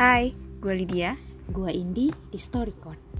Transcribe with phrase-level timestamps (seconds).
[0.00, 1.12] Hai, gue Lydia.
[1.44, 3.19] Gua Indi di StoryCon.